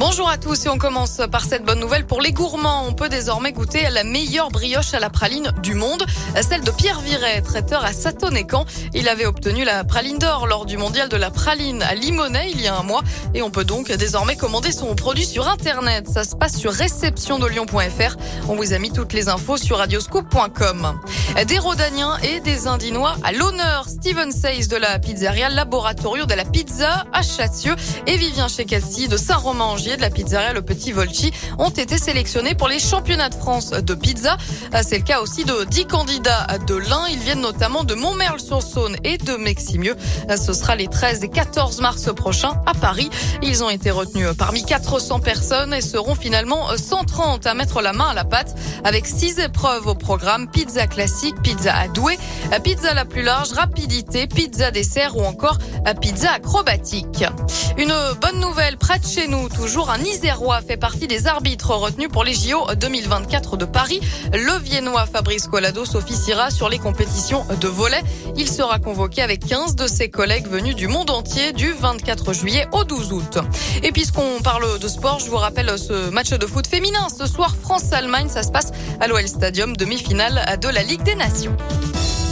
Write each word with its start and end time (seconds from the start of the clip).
Bonjour 0.00 0.28
à 0.28 0.36
tous 0.36 0.66
et 0.66 0.68
on 0.68 0.76
commence 0.76 1.20
par 1.30 1.44
cette 1.44 1.64
bonne 1.64 1.78
nouvelle 1.78 2.04
pour 2.04 2.20
les 2.20 2.32
gourmands. 2.32 2.86
On 2.88 2.92
peut 2.92 3.08
désormais 3.08 3.52
goûter 3.52 3.88
la 3.88 4.02
meilleure 4.02 4.50
brioche 4.50 4.94
à 4.94 4.98
la 4.98 5.10
praline 5.10 5.52
du 5.62 5.74
monde, 5.74 6.04
celle 6.40 6.62
de 6.62 6.72
Pierre 6.72 6.98
Viret, 6.98 7.40
traiteur 7.42 7.84
à 7.84 7.92
Satonécan. 7.92 8.64
Il 8.94 9.08
avait 9.08 9.26
obtenu 9.26 9.62
la 9.62 9.84
praline 9.84 10.18
d'or 10.18 10.48
lors 10.48 10.66
du 10.66 10.76
mondial 10.76 11.08
de 11.08 11.16
la 11.16 11.30
praline 11.30 11.84
à 11.84 11.94
Limonest 11.94 12.50
il 12.52 12.60
y 12.60 12.66
a 12.66 12.76
un 12.76 12.82
mois 12.82 13.02
et 13.32 13.42
on 13.42 13.52
peut 13.52 13.64
donc 13.64 13.92
désormais 13.92 14.34
commander 14.34 14.72
son 14.72 14.96
produit 14.96 15.24
sur 15.24 15.46
internet. 15.46 16.08
Ça 16.08 16.24
se 16.24 16.34
passe 16.34 16.56
sur 16.56 16.72
réception 16.72 17.38
de 17.38 17.46
Lyon.fr. 17.46 18.16
On 18.48 18.56
vous 18.56 18.72
a 18.72 18.78
mis 18.80 18.90
toutes 18.90 19.12
les 19.12 19.28
infos 19.28 19.56
sur 19.56 19.78
radioscoop.com. 19.78 20.98
Des 21.46 21.58
Rodaniens 21.58 22.18
et 22.18 22.40
des 22.40 22.68
Indinois 22.68 23.16
à 23.24 23.32
l'honneur. 23.32 23.88
Steven 23.88 24.30
Seyss 24.30 24.68
de 24.68 24.76
la 24.76 24.98
pizzeria 24.98 25.48
Laboratorio 25.48 26.24
de 26.24 26.34
la 26.34 26.44
Pizza 26.44 27.04
à 27.12 27.22
Châtieux 27.22 27.74
et 28.06 28.16
Vivien 28.16 28.46
Chekatsi 28.48 29.08
de 29.08 29.16
Saint-Romain-Angier 29.16 29.96
de 29.96 30.02
la 30.02 30.10
pizzeria 30.10 30.52
Le 30.52 30.62
Petit 30.62 30.92
Volci 30.92 31.32
ont 31.58 31.70
été 31.70 31.98
sélectionnés 31.98 32.54
pour 32.54 32.68
les 32.68 32.78
championnats 32.78 33.28
de 33.28 33.34
France 33.34 33.70
de 33.70 33.94
pizza. 33.94 34.36
C'est 34.82 34.98
le 34.98 35.04
cas 35.04 35.20
aussi 35.20 35.44
de 35.44 35.64
10 35.64 35.86
candidats 35.86 36.46
de 36.66 36.76
l'Ain. 36.76 37.06
Ils 37.10 37.18
viennent 37.18 37.40
notamment 37.40 37.82
de 37.82 37.94
Montmerle-sur-Saône 37.94 38.96
et 39.02 39.18
de 39.18 39.34
Meximieux. 39.34 39.96
Ce 40.28 40.52
sera 40.52 40.76
les 40.76 40.86
13 40.86 41.24
et 41.24 41.28
14 41.28 41.80
mars 41.80 42.14
prochains 42.14 42.62
à 42.66 42.74
Paris. 42.74 43.10
Ils 43.42 43.64
ont 43.64 43.70
été 43.70 43.90
retenus 43.90 44.28
parmi 44.38 44.64
400 44.64 45.18
personnes 45.20 45.74
et 45.74 45.80
seront 45.80 46.14
finalement 46.14 46.68
130 46.76 47.46
à 47.46 47.54
mettre 47.54 47.80
la 47.80 47.92
main 47.92 48.10
à 48.10 48.14
la 48.14 48.24
pâte 48.24 48.54
avec 48.84 49.06
6 49.06 49.40
épreuves 49.40 49.88
au 49.88 49.94
programme. 49.94 50.48
Pizza 50.48 50.86
classique, 50.86 51.21
pizza 51.30 51.74
à 51.76 51.88
doué, 51.88 52.18
pizza 52.64 52.94
la 52.94 53.04
plus 53.04 53.22
large, 53.22 53.52
rapidité, 53.52 54.26
pizza 54.26 54.70
dessert 54.70 55.16
ou 55.16 55.22
encore 55.22 55.58
pizza 56.00 56.32
acrobatique. 56.32 57.24
Une 57.78 57.94
bonne 58.20 58.40
nouvelle 58.40 58.76
près 58.76 58.98
de 58.98 59.06
chez 59.06 59.28
nous, 59.28 59.48
toujours 59.48 59.90
un 59.90 60.00
Isérois 60.00 60.60
fait 60.60 60.76
partie 60.76 61.06
des 61.06 61.26
arbitres 61.26 61.70
retenus 61.70 62.08
pour 62.08 62.24
les 62.24 62.34
JO 62.34 62.74
2024 62.74 63.56
de 63.56 63.64
Paris. 63.64 64.00
Le 64.32 64.58
Viennois 64.58 65.06
Fabrice 65.06 65.46
Colado 65.46 65.84
officiera 65.94 66.50
sur 66.50 66.68
les 66.68 66.78
compétitions 66.78 67.44
de 67.60 67.68
volet. 67.68 68.02
Il 68.36 68.48
sera 68.48 68.78
convoqué 68.78 69.22
avec 69.22 69.46
15 69.46 69.76
de 69.76 69.86
ses 69.86 70.08
collègues 70.10 70.48
venus 70.48 70.74
du 70.74 70.88
monde 70.88 71.10
entier 71.10 71.52
du 71.52 71.72
24 71.72 72.32
juillet 72.32 72.66
au 72.72 72.84
12 72.84 73.12
août. 73.12 73.38
Et 73.82 73.92
puisqu'on 73.92 74.40
parle 74.42 74.78
de 74.78 74.88
sport, 74.88 75.20
je 75.20 75.30
vous 75.30 75.36
rappelle 75.36 75.78
ce 75.78 76.10
match 76.10 76.30
de 76.30 76.46
foot 76.46 76.66
féminin. 76.66 77.08
Ce 77.16 77.26
soir, 77.26 77.54
France-Allemagne, 77.60 78.28
ça 78.28 78.42
se 78.42 78.50
passe 78.50 78.72
à 79.00 79.06
l'OL 79.06 79.26
Stadium, 79.26 79.76
demi-finale 79.76 80.58
de 80.60 80.68
la 80.68 80.82
Ligue 80.82 81.02
des 81.12 81.18
Nations. 81.18 82.01